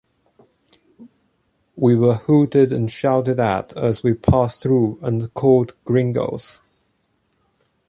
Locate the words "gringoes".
5.85-6.63